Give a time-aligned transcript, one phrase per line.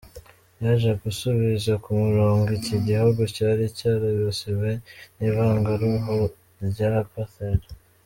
[0.61, 4.69] Yaje gusubiza ku murongo iki gihugu cyari cyaribasiwe
[5.17, 6.11] n’ivanguraruhu
[6.69, 7.61] ry’apartheid.